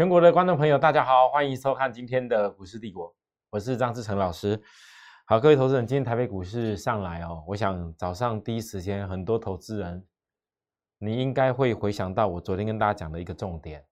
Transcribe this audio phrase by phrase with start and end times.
[0.00, 3.14] 全国的观众朋友，大家好，欢迎收看今天的股市帝国，
[3.50, 4.58] 我是张志成老师。
[5.26, 10.02] 好，各位投资人，今天台北股市上来哦，我想早上第一时间，很多投资人，
[10.96, 13.84] 你应该会回想到我昨天跟大家讲的一个重点，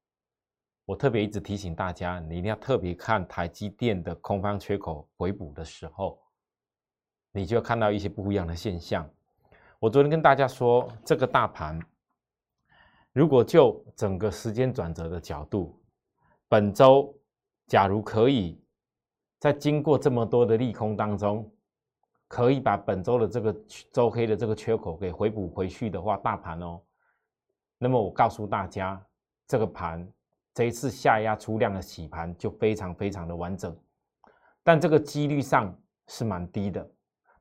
[0.86, 6.18] 我特别一直提醒大家，你一定要特别看台积电的空方缺口回补的时候，
[7.32, 9.06] 你就看到一些不一样的现象。
[9.78, 11.78] 我昨天跟大家说，这个大盘。
[13.12, 15.77] 如果就整个时间转折的角度，
[16.48, 17.14] 本周
[17.66, 18.58] 假如可以
[19.38, 21.50] 在经过这么多的利空当中，
[22.26, 23.54] 可以把本周的这个
[23.92, 26.80] 周黑的这个缺口给回补回去的话，大盘哦，
[27.76, 29.00] 那么我告诉大家，
[29.46, 30.06] 这个盘
[30.54, 33.76] 这一次下压出量的洗盘就非常非常的完整，
[34.62, 36.90] 但这个几率上是蛮低的。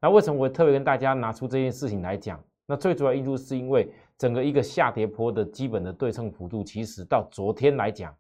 [0.02, 2.44] 那为什么我特别跟大家拿出这件事情来讲？
[2.66, 3.92] 那最主要因素是因为。
[4.18, 8.18] 整个一个下跌坡的基本的对称幅度，其实到昨天来讲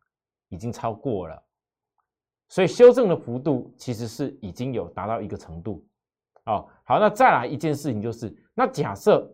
[0.49, 1.43] 已经超过了，
[2.47, 5.85] 所以修正的幅度其实是已经有达到一个程度。
[6.45, 9.29] 哦，好，那再来一件事情就是，那假设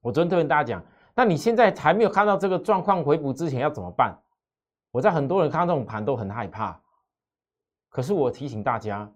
[0.00, 4.18] 我昨天跟大家讲，那你现在还没有看到这个状况回补之前要怎么办？
[4.90, 6.80] 我在很多人看到这种盘都很害怕，
[7.90, 9.12] 可是我提醒大家，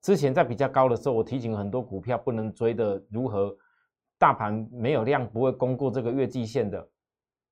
[0.00, 3.54] 之前在比较高的时候，我提醒很多股票不能追的如何。
[4.16, 6.88] 大盘没有量，不会攻过这个月季线的。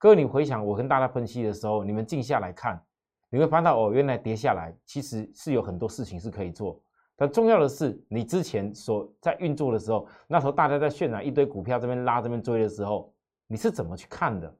[0.02, 2.84] 各位，你回想我跟大家分析的时候，你们静下来看，
[3.30, 6.82] 你会发现哦，原来跌下来其实是有很多事情是可以做。
[7.14, 13.14] 但重要的是，你之前所在运作的时候，那时候大家在渲染一堆股票这边拉这边追的时候，
[13.46, 14.52] 你是怎么去看的？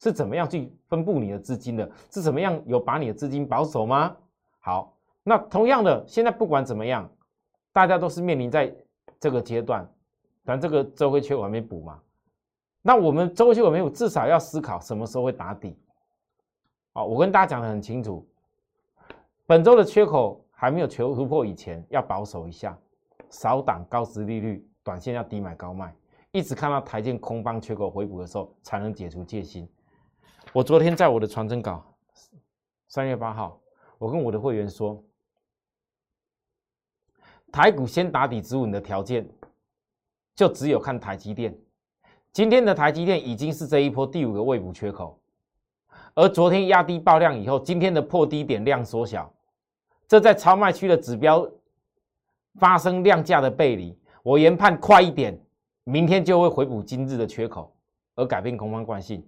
[0.00, 1.90] 是怎么样去分布你的资金的？
[2.10, 4.16] 是怎么样有把你的资金保守吗？
[4.58, 7.06] 好，那同样的，现在不管怎么样，
[7.74, 8.74] 大家都是面临在
[9.20, 9.86] 这个阶段。
[10.46, 12.00] 但这个周会缺口还没补嘛？
[12.82, 15.78] 那我们周黑缺口没有，至少要思考什么时候会打底。
[16.92, 18.26] 好，我跟大家讲的很清楚，
[19.46, 22.78] 本周的缺口还没有求突破以前，要保守一下，
[23.30, 25.94] 少挡高值利率，短线要低买高卖，
[26.32, 29.68] 一直看到台建空方缺口回补的时候，才能解除戒心。
[30.52, 31.84] 我昨天在我的传真稿，
[32.88, 33.60] 三月八号，
[33.98, 35.02] 我跟我的会员说，
[37.52, 39.28] 台股先打底止稳的条件。
[40.36, 41.52] 就只有看台积电，
[42.32, 45.18] 今天的台积电已经是这一波第五个未补缺口，
[46.14, 49.32] 而昨天压低爆量以后，今天的破低点量缩小，
[50.06, 51.50] 这在超卖区的指标
[52.54, 55.36] 发生量价的背离，我研判快一点，
[55.84, 57.74] 明天就会回补今日的缺口，
[58.14, 59.26] 而改变空方惯性，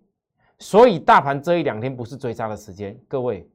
[0.58, 3.48] 所以大盘这一两天不是追杀的时间，各位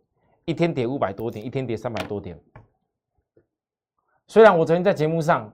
[0.44, 2.38] 一天跌五百多点，一天跌三百多点，
[4.27, 5.53] 虽然我昨天在节目上。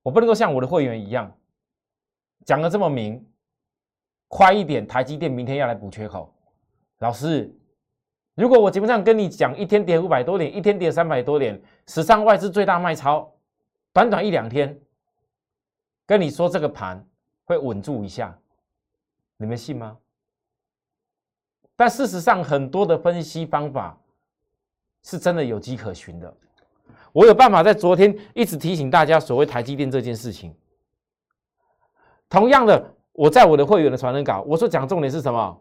[0.00, 1.30] 我不能够像我的会员一样
[2.44, 3.24] 讲的这么明，
[4.28, 4.86] 快一点！
[4.86, 6.34] 台积电明天要来补缺口。
[6.98, 7.54] 老师，
[8.34, 13.32] 如果我节目上跟你讲一天跌五百多点，一天跌三百多点，史上外资最大卖超，
[13.92, 14.80] 短短一两天，
[16.06, 17.06] 跟你说这个盘
[17.44, 18.36] 会稳住一下，
[19.36, 19.96] 你们信吗？
[21.76, 23.96] 但事实上，很多的分析方法
[25.04, 26.36] 是真的有迹可循的。
[27.12, 30.54] 我有办法在昨天一直提醒大家所谓台积电这件事情。
[32.28, 35.60] 同样的，我在我的会员的传真稿，我说讲重点是什么？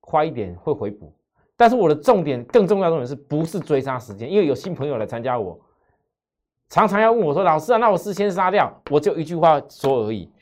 [0.00, 1.12] 快一点会回补，
[1.56, 4.30] 但是我的重点更重要的重点是不是追杀时间？
[4.30, 5.60] 因为有新朋友来参加我，
[6.70, 10.32] 常常要问我说：“老师啊，那我事先杀掉？”我就一句话说而已。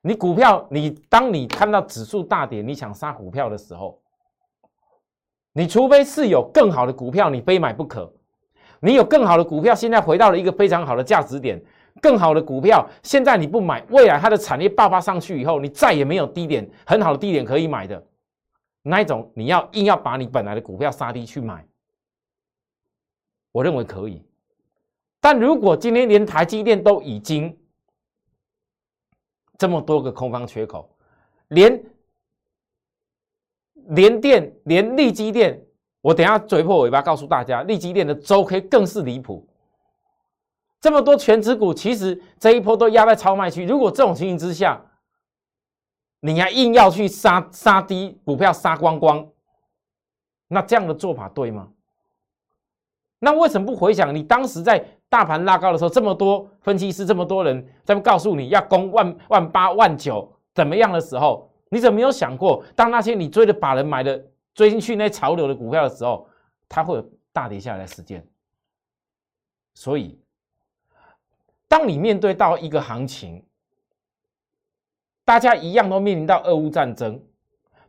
[0.00, 4.00] 你股票，你当你看到指数大跌，你想杀股票的时候，
[5.52, 8.12] 你除非是有更好的股票，你非买不可。
[8.80, 11.62] 你有更好的股票，现在回到了一个非常好的价值点。
[12.02, 18.04] 更好的股票，现在你不买，未来它的产业爆发上去以后，你再也没有低点，很好的低点可以买的
[18.82, 21.64] 那一种，你要硬要把你本来的股票杀低去买，
[23.52, 24.22] 我认为可以。
[25.20, 27.56] 但如果今天连台积电都已经
[29.56, 30.92] 这么多个空方缺口，
[31.48, 31.84] 连
[33.90, 35.64] 连电、连利基电。
[36.00, 39.48] 我等下嘴破尾巴告诉大家，利基电的周 K 更是离谱。
[40.82, 43.64] 这么多全指股，其实这一波都压在超卖区。
[43.64, 44.84] 如果这种情形之下，
[46.18, 49.30] 你还硬要去杀杀低股票杀光光，
[50.48, 51.68] 那这样的做法对吗？
[53.20, 64.22] 那为什么不回想你当时在大盘拉高的时候，这么多分析师，这么多人在告诉你要攻万万八万九怎么样的时候，你怎么没有想过，当那些你追的把人买的？
[64.54, 66.28] 追进去那潮流的股票的时候，
[66.68, 68.22] 它会有大跌下来的时间。
[69.74, 70.20] 所以，
[71.72, 73.42] 当你面对到一个行情，
[75.24, 77.18] 大家一样都面临到俄乌战争，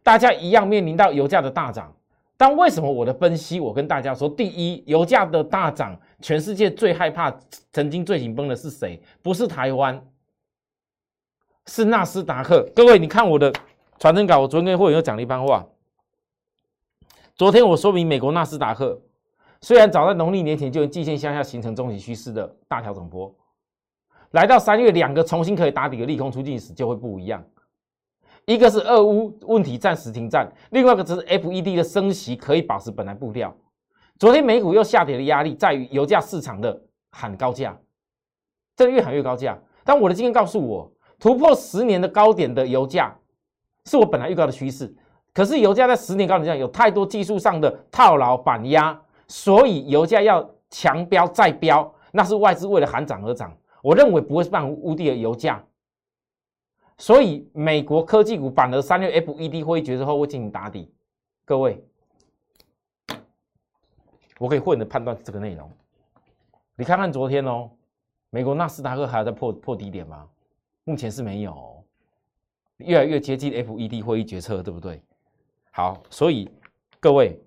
[0.02, 1.94] 大家一样面临到油价的大涨。
[2.38, 7.38] 但为什么我的分析，我跟大家说，第一，油价的大涨，全世界最害怕、
[7.74, 9.04] 曾经最紧绷的是谁？
[9.22, 10.02] 不是台湾，
[11.66, 12.66] 是纳斯达克。
[12.74, 13.52] 各位，你看我的
[14.00, 15.68] 传真稿，我昨天跟会员又讲了一番话。
[17.36, 19.02] 昨天我说明美国纳斯达克，
[19.60, 23.36] 虽然早在农历年前就季线向下形成中期趋势的大调整波，
[24.34, 27.44] 来到三月，两个重新可以打底的利空出尽时，就会不一样。
[28.46, 33.56] 一个是俄乌问题暂时停战，另外一个则是 FED 的升息可以保持本来步调。
[34.18, 36.82] 昨天美股又下跌的压力在于油价市场的
[37.12, 37.78] 喊高价，
[38.76, 39.56] 这越喊越高价。
[39.84, 43.16] 但我的经验告诉我，突破十年的高点的油价
[43.86, 44.92] 是我本来预告的趋势。
[45.32, 53.56] 可是油价在十年高点上有太多技术上的套牢板压，所以油价要强飙再飙，那是外资为了喊涨而涨。
[53.84, 55.62] 我认为不会是漫无地的油价。
[56.98, 60.90] 所以，美国科技股反而三月 FED 会议决策后会进行打底。
[61.44, 61.84] 各位，
[64.40, 65.70] 我可以混的判断这个内容。
[66.78, 67.70] 你看看昨天哦，
[68.30, 70.30] 美国纳斯达克还在破破低点吗？
[70.86, 71.84] 目前是没有，
[72.78, 75.02] 越来越接近 FED 会议决策，对不对？
[75.72, 76.50] 好，所以
[77.02, 77.38] 各位，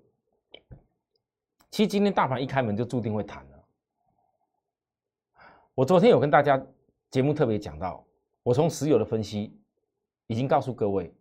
[1.71, 3.43] 其实今天大盘一开门就注定会弹。
[5.77, 6.59] 我昨天有跟大家
[7.11, 8.03] 节目特别讲到。
[8.41, 9.55] 我从石油的分析
[10.25, 11.13] 已经告诉各位，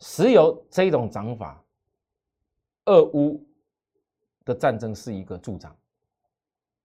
[0.00, 1.62] 石油这种涨法，
[2.86, 3.40] 俄乌
[4.44, 5.76] 的战争是一个助长，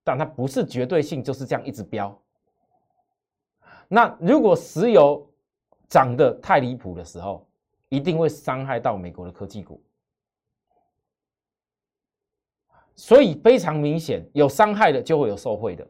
[0.04, 2.16] 但它不是绝对性就是这样一直飙。
[3.88, 5.28] 那如果石油
[5.88, 7.44] 涨得太离谱的时候，
[7.88, 9.82] 一定会伤害到美国的科技股，
[12.94, 15.84] 所以非常明显，有伤害的就会有受贿的。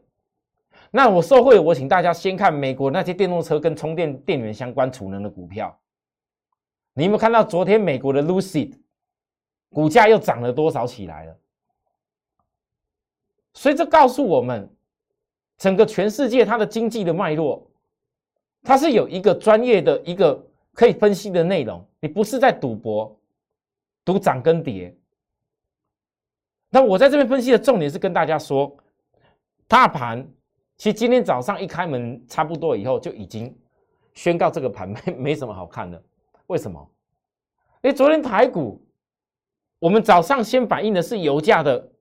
[0.91, 5.77] 那我受贿，我请大家先看美国那些电动车跟充电电源相关储能的股票。
[6.93, 8.73] 你有没有看到昨天美国的 Lucid
[9.69, 11.37] 股价又涨了多少起来了？
[13.53, 14.67] 所以这告诉我们，
[15.57, 17.69] 整个全世界它的经济的脉络，
[18.63, 20.43] 它是有一个专业的一个
[20.73, 21.85] 可以分析的内容。
[21.99, 23.15] 你不是在赌博，
[24.03, 24.95] 赌涨跟跌。
[26.69, 28.75] 那我在这边分析的重点是跟大家说，
[29.67, 30.27] 大盘。
[30.79, 33.53] 其实今天早上一开门差不多以后就已经
[34.13, 36.01] 宣告这个盘 没没什么好看的，
[36.47, 36.89] 为什么？
[37.81, 38.81] 因为昨天台股
[39.77, 41.91] 我们早上先反映的是油价的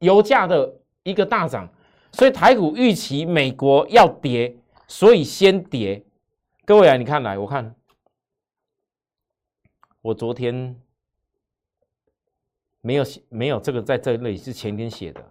[0.00, 1.68] 油价的一个大涨，
[2.10, 4.56] 所以台股预期美国要跌，
[4.88, 6.04] 所以先跌。
[6.64, 7.72] 各位啊，你看来我看
[10.02, 10.76] 我昨天
[12.80, 15.24] 没有写没有这个在这里是前天写的，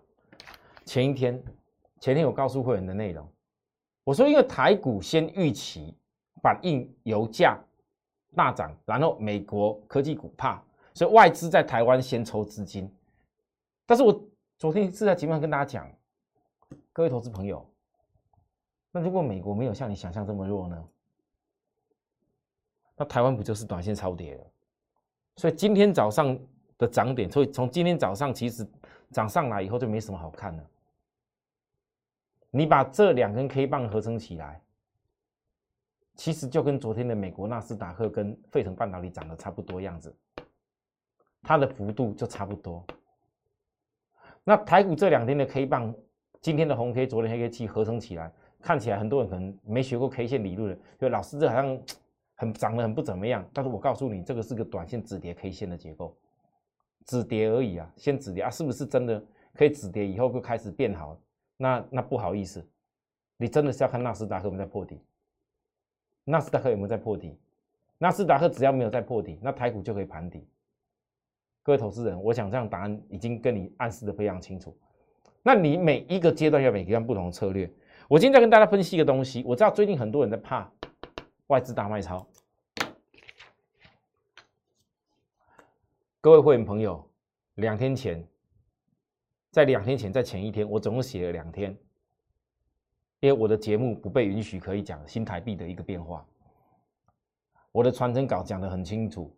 [0.85, 1.43] 前一天。
[1.99, 3.27] 前天有告诉会员的内容，
[4.03, 5.93] 我说因为台股先预期
[6.41, 7.59] 反映油价
[8.35, 10.61] 大涨，然后美国科技股怕，
[10.93, 12.89] 所以外资在台湾先抽资金。
[13.85, 14.21] 但是我
[14.57, 15.91] 昨天是在节目上跟大家讲，
[16.93, 17.65] 各位投资朋友，
[18.91, 20.87] 那如果美国没有像你想象这么弱呢？
[22.95, 24.45] 那台湾不就是短线超跌了？
[25.35, 26.37] 所以今天早上
[26.77, 28.67] 的涨点，所以从今天早上其实
[29.11, 30.63] 涨上来以后就没什么好看了。
[32.51, 34.61] 你把这两根 K 棒合成起来，
[36.15, 40.15] 其实就跟昨天的美国纳斯达克跟费城半导体涨得差不多样子，
[41.43, 42.83] 它的幅度就差不多。
[44.43, 45.93] 那台股这两天的 K 棒，
[46.41, 51.79] 今天的红 K，昨天黑 K 七合成起来，看起来很多人可能没学过 K 线理论的，就老师这好像
[52.33, 53.47] 很涨得很不怎么样。
[53.53, 56.17] 但是我告诉你，这个是个短线止跌 K 线的结构，
[57.05, 61.15] 止跌而已啊，先止跌啊，是不是真的可以止跌以后就开始变好？
[61.61, 62.65] 那那不好意思，
[63.35, 64.97] 你真的是要看纳斯达克有没有在破底。
[66.23, 67.37] 纳斯达克有没有在破底？
[67.97, 70.47] 纳斯达克只要没有在破底，那台股就可以盘底。
[71.61, 74.73] 各位投资人，我想这样答案已经跟你暗示的非常清楚。
[75.43, 77.69] 那你每一个阶段要每一样不同的策略。
[78.07, 80.71] 我今天在跟大家分析一个东西，我知道最近很多人在怕
[81.47, 82.25] 外资大卖超。
[86.21, 87.05] 各位会员朋友，
[87.55, 88.25] 两天前。
[89.51, 91.75] 在两天前，在前一天，我总共写了两天，
[93.19, 96.23] 因为我的节目不被允许可以讲新台币的一个变化。
[97.71, 99.35] 我的传真稿讲得很清楚，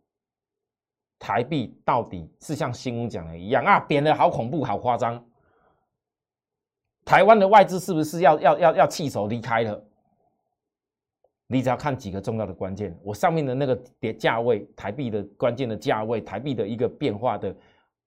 [1.17, 5.23] 台币到底是像新闻讲的一样啊，贬的好恐怖，好夸张。
[7.05, 9.81] 台湾的外资是不是要要要要弃手离开了？
[11.47, 17.55] 你只要看几个重要的关键，我上面的那个跌价位，台币的关键的价位，台币的一个变化的。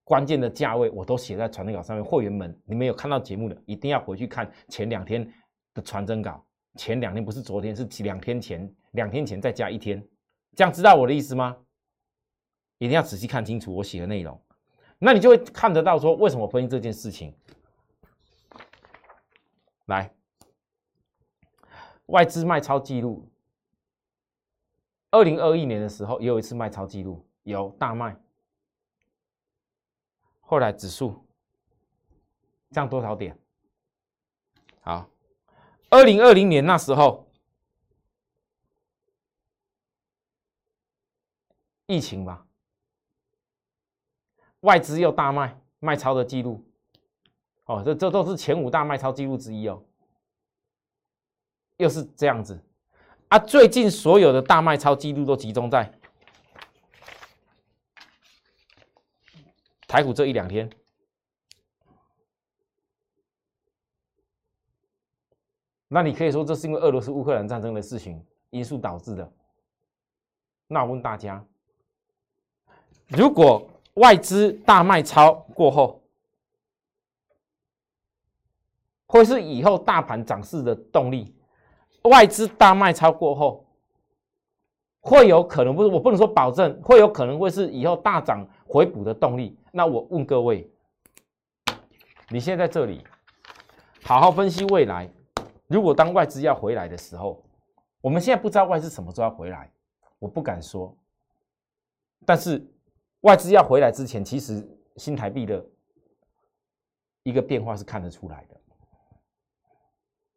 [0.05, 2.05] 关键的价位我都写在传真稿上面。
[2.05, 5.29] 会员们，你们有看到节目的，一定要回去看前两天
[5.73, 6.45] 的传真稿。
[6.77, 10.05] 前两天不是昨天，是两天前，两天前再加一天，
[10.55, 11.57] 这样知道我的意思吗？
[12.79, 14.39] 一定要仔细看清楚我写的内容，
[14.99, 17.33] 那你就会看得到说为什么分析这件事情。
[19.87, 20.13] 来，
[22.07, 23.31] 外资卖超记录，
[25.13, 28.17] 二零二一年的时候也有一次卖超记录，有大卖，
[30.47, 31.27] 后来指数
[32.71, 33.37] 降多少点？
[34.81, 35.09] 好，
[35.91, 37.27] 二零二零年那时候
[41.87, 42.47] 疫情吧，
[44.61, 46.63] 外资又大卖卖超的记录。
[47.67, 49.83] 哦，这这都是前五大卖超记录之一哦，
[51.79, 52.63] 又是这样子
[53.29, 53.39] 啊！
[53.39, 55.91] 最近所有的大卖超记录都集中在
[59.95, 60.69] 台股这一两天，
[65.87, 68.21] 那你可以说这是因为俄罗斯乌克兰战争的事情
[68.51, 69.33] 因素导致的。
[70.67, 71.47] 那我问大家，
[73.07, 76.03] 如果外资大卖超过后，
[79.07, 81.33] 会是以后大盘涨势的动力，
[82.03, 83.65] 外资大卖超过后，
[85.03, 89.57] 会有可能不是我不能说保证，会有可能会是以后大涨回补的动力。
[89.77, 90.71] 那我问各位，
[92.29, 93.05] 你现在在这里
[94.05, 95.11] 好好分析未来，
[95.67, 97.45] 如果当外资要回来的时候，
[98.01, 99.69] 我们现在不知道外资什么时候要回来，
[100.21, 100.97] 我不敢说，
[102.25, 102.65] 但是
[103.23, 104.65] 外资要回来之前，其实
[104.95, 105.67] 新台币的
[107.25, 108.61] 一个变化是看得出来的。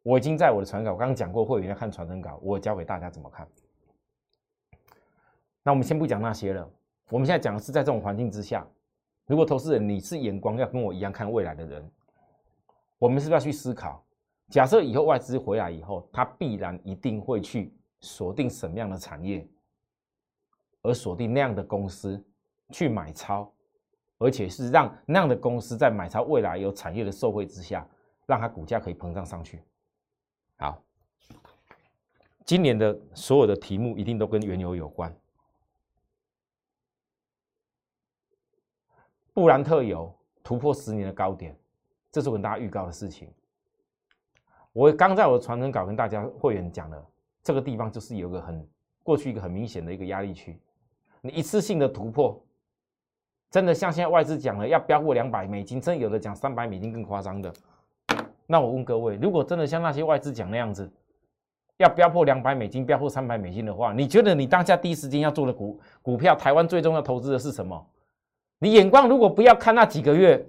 [0.02, 3.48] 我已经在我的传稿，我刚刚讲过，会员要看传真稿，我教给大家怎么看。
[5.62, 6.68] 那我们先不讲那些了，
[7.08, 8.66] 我们现在讲的是在这种环境之下，
[9.28, 11.90] 如果投资人你是眼光要跟我一样看未来的人，
[12.98, 14.02] 我们是不是要去思考？
[14.48, 17.70] 假设以后外资回来以后，它必然一定会去
[18.00, 19.46] 锁定什么样的产业，
[20.80, 22.24] 而锁定那样的公司
[22.70, 23.52] 去买超，
[24.16, 27.86] 而且是让那样的公司在买超未来有产业的受惠之下，
[28.24, 29.62] 让它股价可以膨胀上去。
[30.56, 30.82] 好，
[32.46, 35.14] 今年的所有的题目一定都跟原油有关。
[39.38, 41.56] 布兰特油突破十年的高点，
[42.10, 43.32] 这是我跟大家预告的事情。
[44.72, 47.06] 我刚在我的传承稿跟大家会员讲了，
[47.44, 48.68] 这个地方就是有个很
[49.04, 50.60] 过去一个很明显的一个压力区。
[51.20, 52.44] 你一次性的突破，
[53.48, 57.54] 真的像现在外资讲了要飙过两百美金，真有的讲三百美金更夸张的。
[58.44, 60.92] 那我问各位，如果真的像那些外资讲那样子，
[61.76, 67.86] 要飙破两百美金、飙破三百美金的话，你觉得你当下第一时间要做的股股票，台湾最重要投资的是什么？
[68.58, 70.48] 你眼光如果不要看那几个月，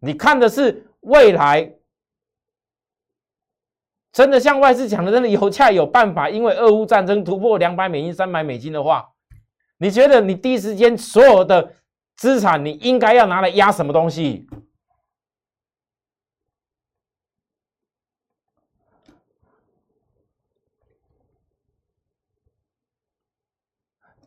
[0.00, 1.74] 你看的是未来，
[4.12, 9.12] 真的像外资讲的，真的油价有办法，因为俄乌战争突破两百美金、三百美金的话，
[9.78, 11.74] 你觉得你第一时间所有的
[12.16, 14.46] 资产，你应该要拿来压什么东西？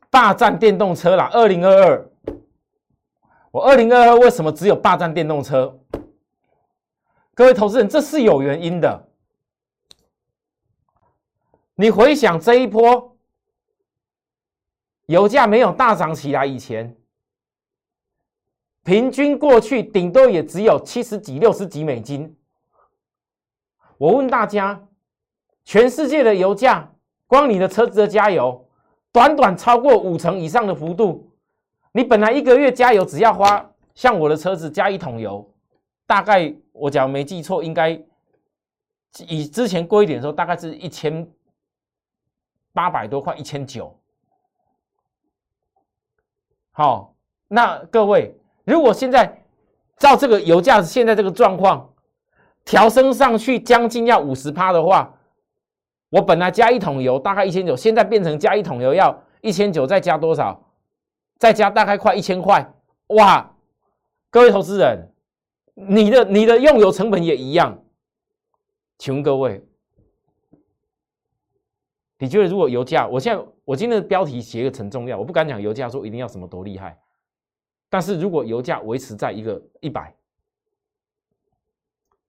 [0.09, 1.27] 霸占电动车啦！
[1.33, 2.11] 二零二二，
[3.53, 5.79] 我二零二二为什么只有霸占电动车？
[7.35, 9.09] 各位投资人，这是有原因的。
[11.75, 13.15] 你回想这一波
[15.05, 16.97] 油价没有大涨起来以前，
[18.83, 22.35] 平均过去顶多也只有七十几、六十几美金。
[23.99, 24.83] 我问大家，
[25.63, 26.91] 全世界的油价，
[27.27, 28.67] 光你的车子的加油？
[29.11, 31.31] 短短超过五成以上的幅度，
[31.93, 35.47] 你本来一个月加油只要花，像我的车子加一桶油，
[36.07, 37.89] 大概我假如没记错，应该
[39.27, 41.27] 以之前贵一点的时候，大概是一千
[42.73, 43.95] 八百多块，一千九。
[46.71, 47.13] 好，
[47.47, 48.35] 那各位，
[48.65, 49.43] 如果现在
[49.97, 51.93] 照这个油价现在这个状况，
[52.65, 55.13] 调升上去将近要五十趴的话。
[56.09, 60.62] 我本来加一桶油大概一千九，现在变成加一桶油要一千九，再加多少？
[61.43, 62.73] 再加大概快一千块，
[63.07, 63.53] 哇！
[64.29, 65.11] 各位投资人，
[65.73, 67.83] 你的你的用油成本也一样，
[68.97, 69.61] 请问各位，
[72.17, 76.97] 你觉得如果油价，我现在我今天的标题写一个很重要，我不敢讲油价说一定要什么多厉害，
[77.89, 80.15] 但是如果油价维持在一个一百，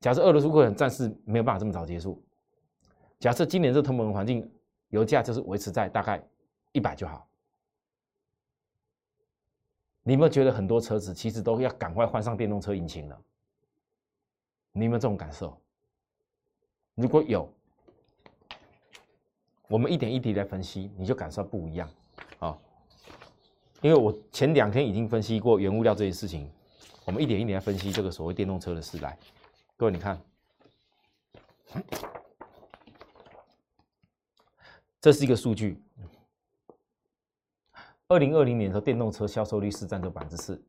[0.00, 2.20] 假设俄罗斯会很战事没有办法这么早结束。
[3.20, 4.50] 假设今年这通膨环境，
[4.88, 6.20] 油价就是维持在大概
[6.72, 7.28] 一百就好。
[10.06, 13.18] 你有没有觉得很多车子其实都要赶快换上电动车引擎了？
[14.72, 15.58] 你有没有这种感受？
[16.94, 17.50] 如果有，
[19.66, 21.88] 我们一点一滴来分析，你就感受不一样
[22.38, 22.58] 啊。
[23.80, 26.50] 因为我前两天已经分析过原物料这件事情，
[27.04, 29.18] 我们一点一点来分析这个所谓电动车的事来。
[29.76, 30.20] 各位你看，
[35.00, 35.82] 这是一个数据，
[38.08, 40.62] 二零二零年的时候，电动车销售率是占这百分之四。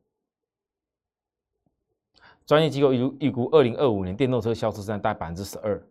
[2.46, 5.82] 专业机构预预估，二零二五年电动车销售占大概百分之十二，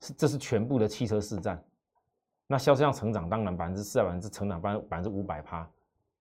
[0.00, 1.62] 是这是全部的汽车市占。
[2.46, 5.68] 那销售量成长当然百分之四百分之成长百百分之五百趴，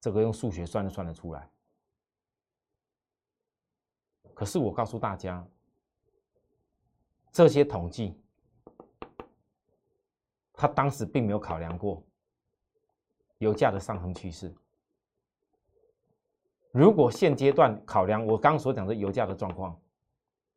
[0.01, 1.50] 这个用数学算就算得出来。
[4.34, 5.48] 可是我告诉大家，
[7.31, 8.19] 这些统计，
[10.53, 12.03] 他当时并没有考量过
[13.39, 14.53] 油价的上升趋势。
[16.72, 19.79] 如果现阶段考量我刚所讲的油价的状况，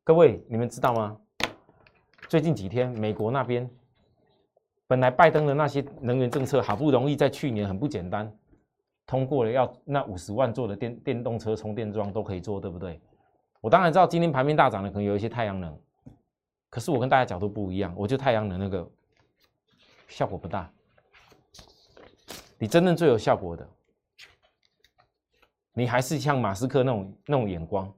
[0.04, 1.16] 各位你们知道吗？
[2.28, 3.68] 最近几天美国那边
[4.86, 8.30] 本来拜登的那些能源政策好不容易在去年很不简单
[9.06, 13.00] 通过了，要那五十万座的电电动车充电桩都可以做，对不对？
[13.60, 15.78] 我当然知道今天盘面大涨的可能有一些太阳能，
[16.68, 18.88] 可是我跟大家角度不一样，我觉得太阳能那个
[20.08, 20.70] 效果不大。
[22.60, 23.66] 你真正最有效果的。
[25.72, 27.90] 你还是像马斯克那种那种眼光，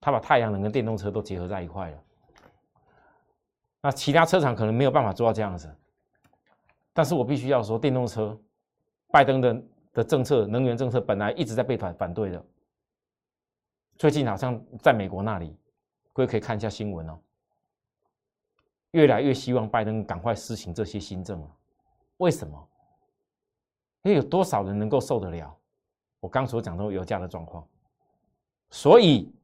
[0.00, 2.02] 他把太阳能跟电动车都结合在一块了。
[3.82, 5.70] 那其他车厂可能没有办法做到这样子，
[6.94, 8.40] 但是我必须要说，电动车，
[9.08, 9.62] 拜登的
[9.92, 12.42] 的政策，能源政策本来一直在被反反对的，
[13.98, 15.54] 最近好像在美国那里，
[16.14, 17.20] 各位可以看一下新闻哦，
[18.92, 21.56] 越来越希望拜登赶快施行这些新政了。
[22.16, 22.68] 为什么？
[24.06, 25.52] 因为有多少人能够受得了？
[26.20, 27.66] 我刚所讲的油价的状况，
[28.70, 29.34] 所以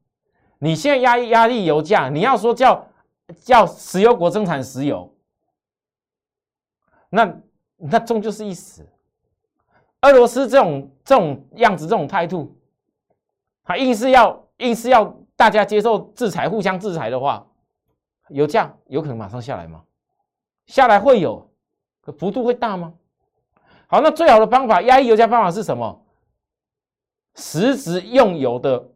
[0.57, 2.87] 你现在压压力油价，你要说叫
[3.41, 5.13] 叫石油国增产石油，
[7.09, 7.35] 那
[7.75, 8.87] 那终究是一死。
[9.99, 12.57] 俄罗斯这种这种样子，这种态度，
[13.65, 17.45] 他硬是要硬是要大家接受制裁，互相制裁的话，
[18.29, 19.83] 油价有可能马上下来吗？
[20.67, 21.51] 下来会有，
[21.99, 22.93] 可幅度会大吗？
[23.87, 26.05] 好，那最好的方法压抑油价方法是什么？
[27.35, 28.91] 实质用油的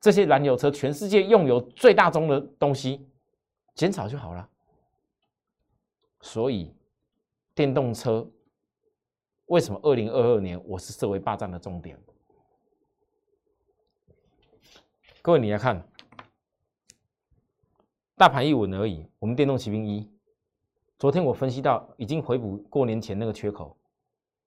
[0.00, 3.08] 这些燃油车，全世界用油最大宗的东西，
[3.74, 4.48] 减少就好了。
[6.20, 6.72] 所以，
[7.54, 8.28] 电动车
[9.46, 11.98] 为什么二零二二年我是设为霸占的重点？
[15.20, 15.86] 各位，你来看，
[18.16, 19.06] 大盘一稳而已。
[19.18, 20.10] 我们电动骑兵一，
[20.98, 23.76] 昨天我分析到已经回补过年前那个缺口。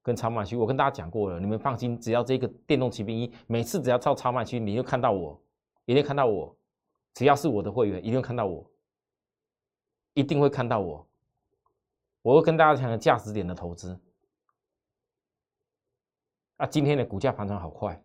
[0.07, 5.37] 跟超卖区，我跟大家讲过了，你们放心，只要这个电动骑兵一每次只要超超卖区，你就看到我，
[5.83, 6.55] 一定看到我，
[7.13, 8.65] 只要是我的会员，一定看到我，
[10.13, 11.05] 一定会看到我。
[12.21, 13.99] 我会跟大家讲价值点的投资。
[16.55, 18.01] 啊，今天的股价盘整好快，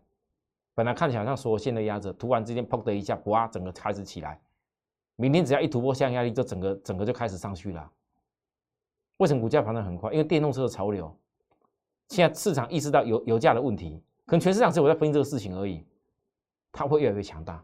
[0.73, 4.41] 本来看起来像所有线的压着，突然之间砰的一下，哇，整个开始起来。
[5.15, 7.89] 明天只要一突破下压力，就整个整个就开始上去了。
[9.19, 10.11] 为什么股价盘整很快？
[10.11, 11.17] 因为电动车的潮流。
[12.09, 15.85] 现在市场意识到油油价的问题，可能全市场只有我在分析这个事情而已。
[16.75, 17.63] 它会越来越强大，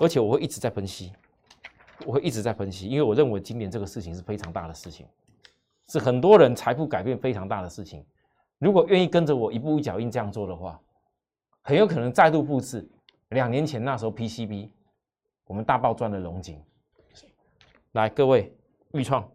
[0.00, 1.12] 而且我会一直在分析，
[2.04, 5.06] 我会一直在分析，因为我认为今年这个事情是非常大的事情，
[5.88, 8.04] 是很多人财富改变非常大的事情。
[8.58, 10.80] 如果愿意跟着我一步一脚印这样做的话，
[11.62, 12.84] 很有可能再度复制
[13.28, 14.70] 两年前那时候 PCB
[15.44, 16.60] 我们大爆赚的龙井。
[17.92, 18.52] 来，各位
[18.92, 19.30] 预创，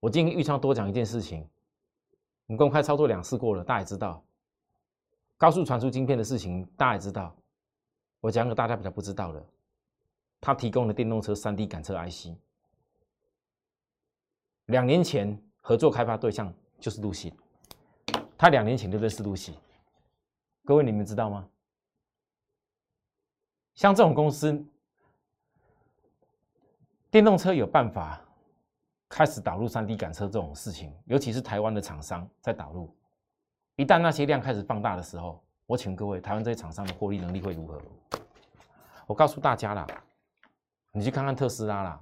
[0.00, 1.48] 我今天预创多讲一件事情。
[2.46, 4.22] 我们公开操作两次过了，大家也知道
[5.36, 7.34] 高速传输晶片的事情，大家也知道。
[8.20, 9.44] 我讲个大家比较不知道的，
[10.40, 12.36] 他提供的电动车三 D 感测 IC，
[14.66, 17.34] 两年前合作开发对象就是陆西，
[18.38, 19.58] 他两年前就认识陆西。
[20.64, 21.48] 各位你们知道吗？
[23.74, 24.64] 像这种公司，
[27.10, 28.22] 电动车有办法。
[29.16, 32.94] 开始导入三 D 感测这种事情，尤其是台湾的厂商在导入。
[33.76, 37.80] 一旦那些量开始放大的时候，我请各位，台湾这些厂商的获利能力会如何？
[39.06, 39.86] 我告诉大家啦，
[40.92, 42.00] 你去看看特斯拉啦，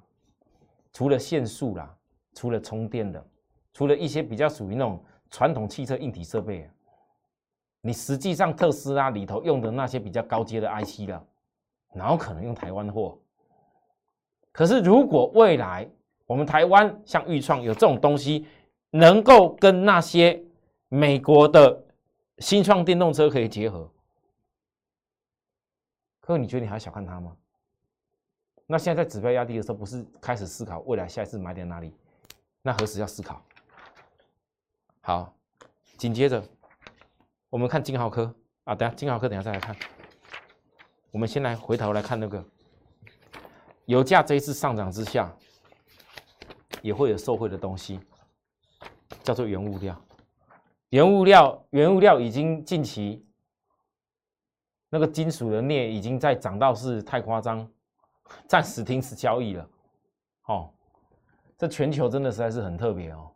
[0.93, 1.97] 除了限速啦，
[2.33, 3.25] 除了充电的，
[3.73, 5.01] 除了一些比较属于那种
[5.31, 6.69] 传统汽车硬体设备，
[7.81, 11.27] 你实际上特斯拉里头用的那些比较高阶的 IC 的，
[11.93, 13.17] 哪有可能用台湾货？
[14.51, 15.89] 可是如果未来，
[16.27, 18.47] 我们台湾像豫创有这种东西，
[18.91, 20.43] 能够跟那些
[20.89, 21.85] 美国的
[22.39, 23.91] 新创电动车可以结合，
[26.21, 27.37] 可你觉得你还小看它吗？
[28.67, 31.95] 那现在在指标压低的时候，不是开始思考未来下一次买点哪里？
[32.63, 33.45] 那何时要思考？
[35.03, 35.37] 好，
[35.99, 36.43] 紧接着
[37.51, 38.35] 我们看金豪科
[38.65, 39.77] 啊，等下金豪科等下再来看。
[41.11, 42.43] 我们先来回头来看那个
[43.85, 45.31] 油价这一次上涨之下，
[46.85, 47.99] 也会有受惠的东西，
[49.23, 49.99] 叫做原物料。
[50.91, 53.27] 原物料，原物料已经近期
[54.91, 57.67] 那个金属的镍已经在涨到是太夸张，
[58.47, 59.67] 暂时停止交易了。
[60.45, 60.71] 哦，
[61.57, 63.33] 这全球真的实在是很特别哦。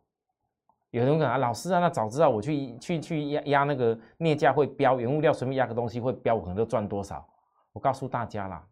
[0.91, 7.27] 有人讲啊，老师啊，那早知道我去去去压压那个镍价会飙，原物料随便压个东西会飙，我可能就赚多少。
[7.73, 8.63] 我告诉大家啦，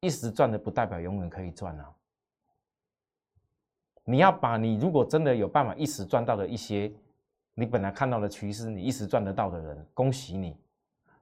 [0.00, 1.92] 一时赚的不代表永远可以赚啊！
[4.04, 6.92] 你要把你如果真的有办法一时赚到的一些
[7.54, 10.56] 你本来看到的趋势，你一时赚得到的人，恭喜你！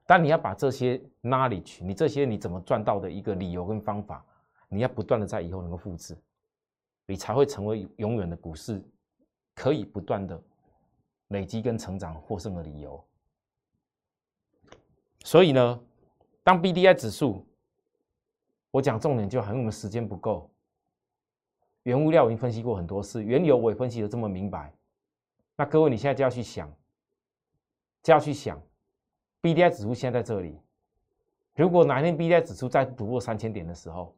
[0.05, 4.25] 但你要把这些 knowledge，你这些你怎么赚到的一个理由跟方法，
[4.67, 6.17] 你要不断的在以后能够复制，
[7.05, 8.83] 你才会成为永远的股市
[9.55, 10.41] 可以不断的
[11.29, 13.03] 累积跟成长获胜的理由。
[15.23, 15.79] 所以呢？
[16.43, 17.45] 当 B D I 指数，
[18.69, 20.52] 我讲重点就很，我们时间不够。
[21.83, 24.73] 原物料我已经分析过很多次，原油我也分析的这么明白。
[25.55, 26.71] 那各位你现在就要去想，
[28.01, 28.61] 就要去想
[29.41, 30.59] ，B D I 指数现在在这里，
[31.55, 34.15] 如果哪天 B D I 指数再突破三千点的时候，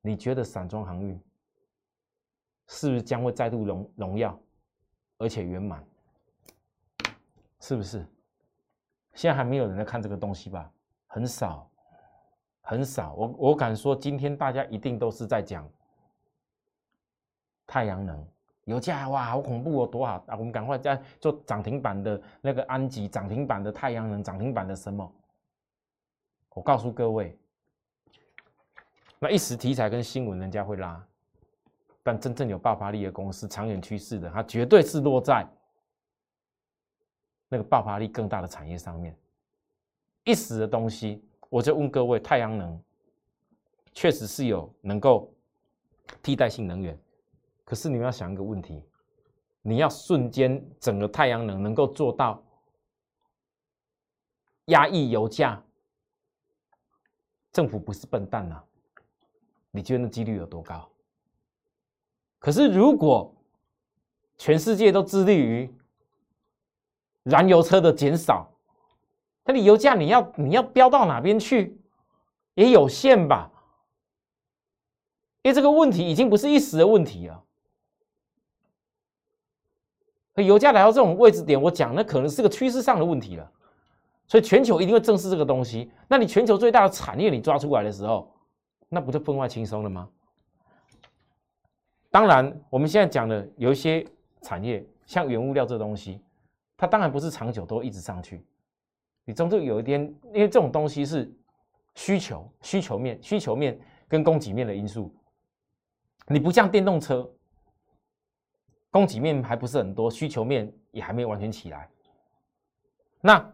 [0.00, 1.20] 你觉得散装航运
[2.68, 4.38] 是不是将会再度荣荣耀，
[5.18, 5.84] 而且圆满？
[7.60, 8.06] 是不是？
[9.14, 10.70] 现在还没有人在看这个东西吧？
[11.06, 11.70] 很少，
[12.60, 13.14] 很少。
[13.14, 15.68] 我我敢说，今天大家一定都是在讲
[17.72, 18.22] 太阳能
[18.64, 20.36] 油价哇，好恐怖哦，多好啊！
[20.36, 25.10] 我们赶快在做涨停板的那个安吉，涨停板的太阳能，涨停板的什么？
[26.50, 27.34] 我告诉各位，
[29.18, 31.02] 那一时题材跟新闻人家会拉，
[32.02, 35.48] 但真正有爆发力的公司，长远趋势的，它绝对是落在
[37.48, 39.16] 那个爆发力更大的产业上面。
[40.24, 42.78] 一时的东西，我就问各位：太阳能
[43.94, 45.32] 确实是有能够
[46.22, 46.96] 替代性能源，
[47.64, 48.84] 可是你们要想一个问题：
[49.62, 52.42] 你要瞬间整个太阳能能够做到
[54.66, 55.62] 压抑油价，
[57.52, 58.62] 政府不是笨蛋呐？
[59.70, 60.88] 你觉得那几率有多高？
[62.38, 63.34] 可是如果
[64.36, 65.72] 全世界都致力于
[67.22, 68.52] 燃油车的减少，
[69.44, 71.80] 那你油价你要你要飙到哪边去，
[72.54, 73.50] 也有限吧？
[75.42, 77.44] 因为这个问题已经不是一时的问题了。
[80.36, 83.50] 油价来到这种位置点，我讲那可能是个趋势上的问题了。
[84.28, 85.90] 所以全球一定会正视这个东西。
[86.08, 88.32] 那你全球最大的产业你抓出来的时候，
[88.88, 90.08] 那不就分外轻松了吗？
[92.10, 94.06] 当然，我们现在讲的有一些
[94.40, 96.22] 产业，像原物料这东西，
[96.78, 98.42] 它当然不是长久都一直上去。
[99.24, 100.00] 你终究有一天，
[100.32, 101.30] 因为这种东西是
[101.94, 105.14] 需求、需求面、需求面跟供给面的因素。
[106.26, 107.28] 你不像电动车，
[108.92, 111.88] 供给面还不是很多，需求面也还没有完全起来。
[113.22, 113.52] 那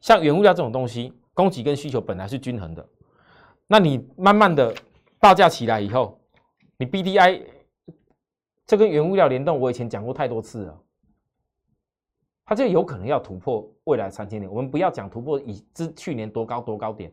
[0.00, 2.86] 像原物料这种东西，供给跟需求本来是均衡的。
[3.68, 4.74] 那你慢慢的
[5.20, 6.20] 报价起来以后，
[6.76, 7.40] 你 B D I
[8.66, 10.82] 这跟原物料联动，我以前讲过太多次了。
[12.44, 14.52] 它就有可能要突破未来三千点。
[14.52, 17.12] 我们不要讲突破已知去年多高多高点，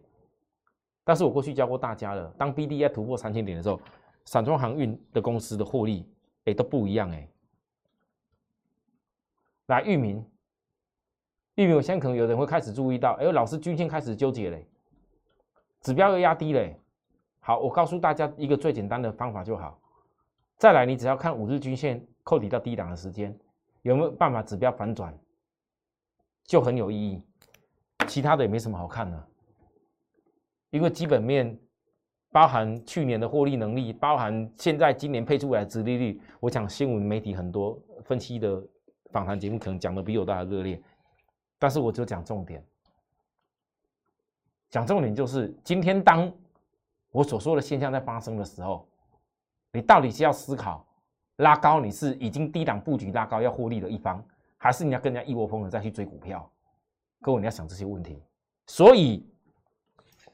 [1.04, 3.80] 但是我过去教过大家了，当 B D I 突破三千点的时候，
[4.26, 6.10] 散装航运的公司的获利
[6.46, 7.30] 哎都不一样哎。
[9.68, 10.26] 来，域名，
[11.56, 14.66] 域名，我现在可能有人会开始注意到，哎，老师均线开始纠结嘞，
[15.82, 16.80] 指标又压低嘞。
[17.40, 19.80] 好，我告诉大家一个最简单的方法就好。
[20.58, 23.38] 再来，你只要看五日均线扣底到低档的时间，
[23.82, 25.18] 有没有办法指标反转？
[26.46, 27.22] 就很有意义，
[28.08, 29.28] 其他的也没什么好看的，
[30.70, 31.60] 因为基本面
[32.32, 38.66] 包含去年的获利能力，包含现在今年配出来的殖利率，我讲新闻媒体很多分析的
[39.12, 40.82] 访谈节目可能讲的比我大热烈，
[41.60, 42.64] 但是我就讲重点，
[44.70, 46.32] 讲重点就是今天当
[47.12, 48.88] 我所说的现象在发生的时候，
[49.72, 50.86] 你到底是要思考
[51.38, 54.24] 拉高，你是已经低档布局拉高要获利的一方。
[54.60, 56.52] 还是你要更加一窝蜂的再去追股票，
[57.22, 58.20] 各位你要想这些问题，
[58.66, 59.24] 所以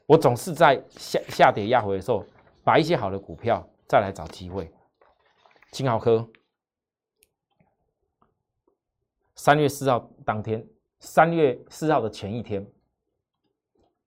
[0.06, 2.26] 我总是在下下跌压回的时候，
[2.64, 4.72] 把一些好的股票再来找机会。
[5.72, 6.26] 金豪科
[9.36, 10.66] 三月四号当天，
[11.00, 12.66] 三月四号的前一天，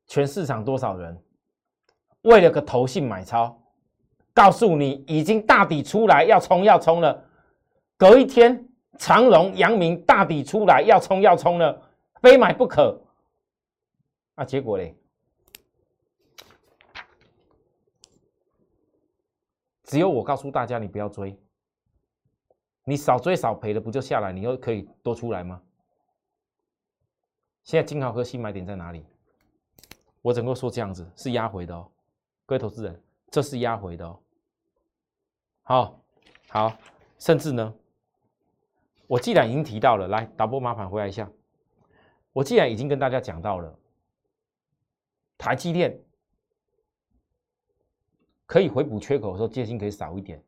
[0.06, 1.22] 全市场多少人
[2.22, 3.60] 为了个投信买超，
[4.32, 7.24] 告诉你已经大底出来要冲要冲了，
[7.96, 8.62] 隔一天。
[8.98, 11.82] 长荣、阳明大底出来要冲要冲了，
[12.22, 12.98] 非买不可。
[14.34, 14.96] 那结果嘞？
[19.84, 21.38] 只有我告诉大家，你不要追，
[22.88, 25.60] 你少追少赔的不就下来，你又可以多出来吗？
[27.64, 29.04] 现在金豪科新买点在哪里？
[30.22, 31.90] 我整个说这样子是压回的哦，
[32.46, 34.20] 各位投资人，这是压回的哦。
[35.62, 36.00] 好，
[36.48, 36.78] 好，
[37.18, 37.74] 甚至呢，
[39.08, 41.28] 我既然已经提到了，来导播麻烦回来一下，
[42.32, 43.76] 我既然已经跟大家讲到了，
[45.36, 46.00] 台积电。
[48.48, 50.40] 可以回补缺口的时候，借金可以少一点。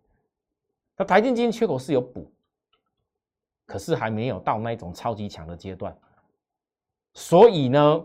[0.99, 2.29] 那台电今天缺口是有补，
[3.65, 5.97] 可是还没有到那一种超级强的阶段。
[7.15, 8.05] 所以呢，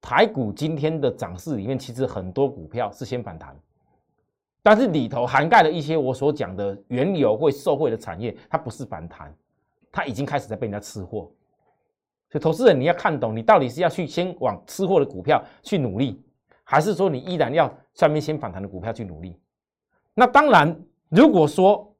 [0.00, 3.60] 台股今天的涨势里面，其实很多股票是先反弹，
[4.62, 9.36] 但是里头涵盖了一些我所讲的原油会受惠的产业，它不是反弹，
[9.90, 11.28] 它已经开始在被人家吃货。
[12.30, 16.24] 所以投资人你要看懂，你到底是要去先往吃货的股票去努力。
[16.62, 19.38] 还是说你依然要上面先反弹的股票去努力？
[20.14, 20.74] 那当然，
[21.14, 21.94] 如果说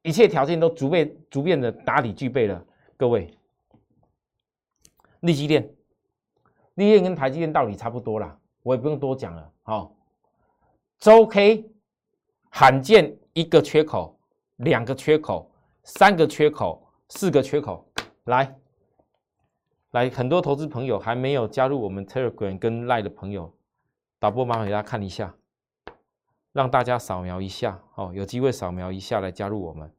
[0.00, 2.64] 一切条件都逐渐逐渐的打底具备了，
[2.96, 3.36] 各位，
[5.20, 5.70] 利基电、
[6.76, 9.52] 利电跟台积电道理差不多啦，我也不用多讲了。
[9.64, 9.94] 好，
[10.98, 11.70] 周 K
[12.48, 14.18] 罕见一个缺口、
[14.56, 15.52] 两个缺口、
[15.84, 17.86] 三个缺口、四个缺口，
[18.24, 18.58] 来
[19.90, 23.54] 来，很多投资朋友还没有加入我们 Telegram 跟 Line 的朋友。
[24.18, 25.34] 导播，麻烦给大家看一下，
[26.52, 29.90] 让大家扫描一下，哦，有机会扫描一下来加入我们。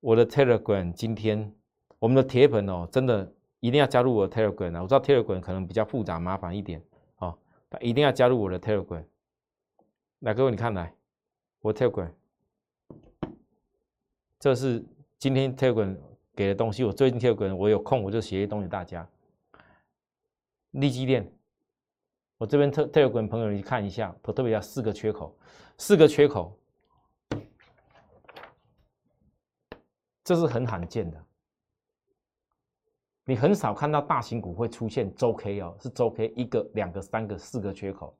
[0.00, 1.54] 我的 Telegram 今天
[1.98, 3.30] 我们的铁粉哦，真的
[3.60, 4.82] 一定要加入我的 Telegram 啊！
[4.82, 6.82] 我知道 Telegram 可能比较复杂麻烦一点，
[7.18, 7.38] 哦，
[7.80, 9.04] 一定要加入我的 Telegram。
[10.20, 10.94] 来，各位你看来，
[11.60, 12.10] 我 Telegram，
[14.38, 14.82] 这是
[15.18, 15.94] 今天 Telegram
[16.34, 16.82] 给的东西。
[16.82, 19.06] 我最近 Telegram 我有空我就写一些东西给大家。
[20.70, 21.30] 利基链。
[22.40, 25.36] 我这边特特有股朋友，你看一下，特特别要四个缺口，
[25.76, 26.58] 四个缺口，
[30.24, 31.22] 这是很罕见的。
[33.26, 38.16] 你很少看到大型股会出现周 K 哦，是周 K 一个、两个、三个、四个缺口。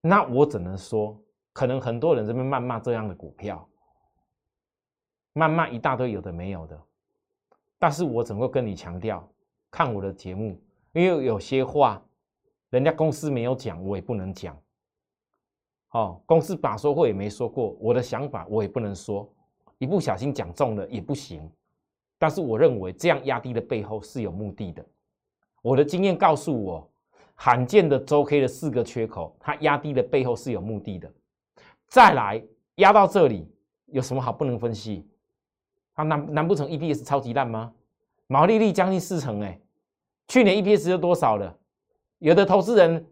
[0.00, 1.20] 那我只能说，
[1.52, 3.68] 可能很多人这边谩骂这样的股票，
[5.34, 6.80] 谩骂一大堆有的没有的。
[7.76, 9.28] 但是我怎么跟你强调，
[9.68, 12.00] 看我的节目，因为有些话。
[12.70, 14.56] 人家公司没有讲，我也不能讲。
[15.92, 19.32] 哦，公司把说会也没说过，我的想法我也不能说，
[19.78, 21.50] 一不小心讲中了也不行。
[22.18, 24.84] 但是我认为这样压低的背后是有目的的。
[25.62, 26.90] 我的经验告诉我，
[27.34, 31.10] 罕见的周 K 的四个缺口，它压低的背后是有目的的。
[31.86, 32.42] 再来
[32.76, 33.48] 压到这里，
[33.86, 35.06] 有什么好不能分析？
[35.94, 37.72] 它难难不成 EPS 超级烂吗？
[38.26, 39.58] 毛利率将近四成，哎，
[40.28, 41.56] 去年 EPS 有多少了？
[42.18, 43.06] 有的投资人，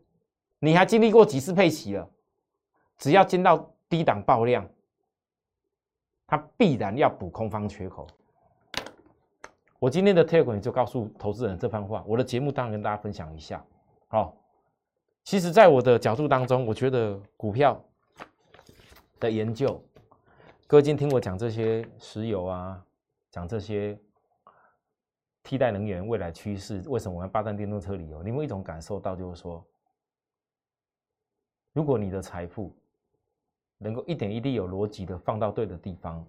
[0.58, 2.08] 你还经历过几次配息了？
[2.96, 4.68] 只要见到低档爆量，
[6.26, 8.06] 它必然要补空方缺口。
[9.78, 12.02] 我今天的特稿也就告诉投资人这番话。
[12.06, 13.62] 我的节目当然跟大家分享一下。
[14.08, 14.34] 好，
[15.22, 17.78] 其实，在我的角度当中，我觉得股票
[19.20, 19.82] 的研究，
[20.66, 22.82] 各位今天听我讲这些石油啊，
[23.30, 23.98] 讲这些。
[25.44, 27.96] 替代能源未来趋势，为什么我要霸占电动车？
[27.96, 29.62] 理由，你有一种感受到，就是说，
[31.74, 32.74] 如果你的财富
[33.76, 36.26] 能够一点一滴有逻辑的放到对的地方，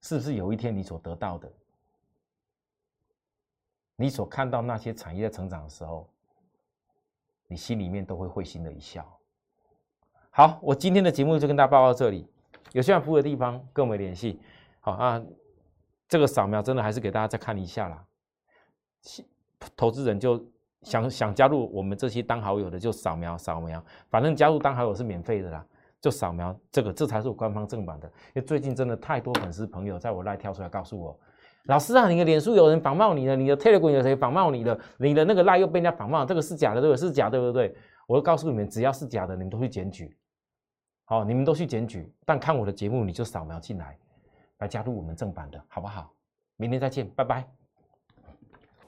[0.00, 1.52] 是不是有一天你所得到的，
[3.96, 6.08] 你所看到那些产业在成长的时候，
[7.48, 9.04] 你心里面都会会心的一笑。
[10.30, 12.28] 好，我今天的节目就跟大家报到这里，
[12.70, 14.40] 有需要服务的地方跟我们联系。
[14.78, 15.20] 好啊。
[16.10, 18.04] 这个扫描真的还是给大家再看一下啦。
[19.76, 20.44] 投资人就
[20.82, 25.64] 想想加入我们这些当好友的，就扫描扫描，反正加入当好友是免费的啦，
[26.00, 28.08] 就扫描这个，这才是我官方正版的。
[28.08, 31.18] 因为最近真的太多粉丝朋友在我那跳出来告诉我，
[31.64, 37.74] 老师啊，你的脸书有人仿冒你了，你的 Telegram 有谁仿冒你了，你的那个赖又被人家仿冒，这个是假的，这个是假的，对不对？
[38.08, 40.16] 我都告诉你们，只要是假的，你们都去检举，
[41.04, 43.96] 好，你们都去检举，但看我的节目你就扫描进来。
[44.60, 46.10] 来加入我们正版的好不好？
[46.56, 47.44] 明天再见，拜拜。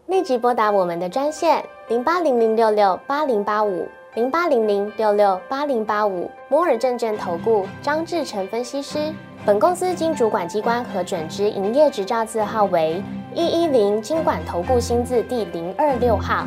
[0.06, 9.12] 立即拨打我们的专线零八零零六六八零八五零八零零六六八零八五摩尔证券投顾张志成分析师。
[9.44, 13.02] 本公司经主管机关核准之营业执照字号为
[13.35, 16.46] 一一零金管投顾新字第零二六号。